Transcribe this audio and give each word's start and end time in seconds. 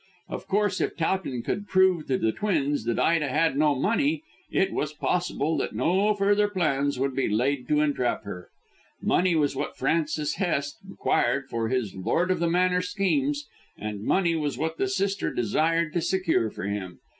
Of 0.27 0.47
course, 0.47 0.81
if 0.81 0.97
Towton 0.97 1.43
could 1.43 1.67
prove 1.67 2.07
to 2.07 2.17
the 2.17 2.31
twins 2.31 2.85
that 2.85 2.97
Ida 2.97 3.27
had 3.27 3.55
no 3.55 3.75
money 3.75 4.23
it 4.49 4.73
was 4.73 4.93
possible 4.93 5.55
that 5.57 5.75
no 5.75 6.15
further 6.15 6.47
plans 6.47 6.97
would 6.97 7.15
be 7.15 7.29
laid 7.29 7.67
to 7.67 7.81
entrap 7.81 8.23
her. 8.23 8.49
Money 8.99 9.35
was 9.35 9.55
what 9.55 9.77
Francis 9.77 10.37
Hest 10.37 10.79
required 10.89 11.49
for 11.49 11.69
his 11.69 11.93
lord 11.93 12.31
of 12.31 12.39
the 12.39 12.49
manor 12.49 12.81
schemes, 12.81 13.45
and 13.77 14.01
money 14.01 14.35
was 14.35 14.57
what 14.57 14.77
the 14.79 14.87
sister 14.87 15.31
desired 15.31 15.93
to 15.93 16.01
secure 16.01 16.49
for 16.49 16.63
him. 16.63 16.97